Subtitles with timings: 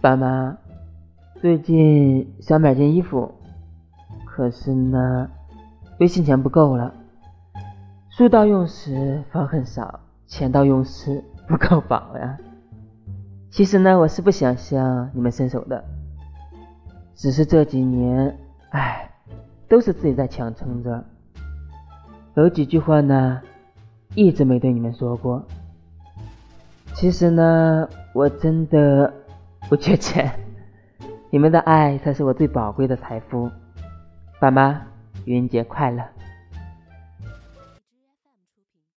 [0.00, 0.56] 爸妈，
[1.40, 3.32] 最近想买件衣服，
[4.26, 5.28] 可是呢，
[5.98, 6.92] 微信钱不够了。
[8.10, 12.38] 书到用时方恨少，钱到用时不够饱呀。
[13.50, 15.82] 其实呢，我是不想向你们伸手的，
[17.14, 18.38] 只是这几年，
[18.70, 19.10] 唉，
[19.66, 21.02] 都是自己在强撑着。
[22.34, 23.40] 有几句话呢，
[24.14, 25.42] 一直没对你们说过。
[26.94, 29.12] 其实呢，我真的
[29.68, 30.30] 不缺钱，
[31.28, 33.50] 你们的爱才是我最宝贵的财富。
[34.38, 34.80] 爸妈，
[35.24, 36.04] 愚人节快乐！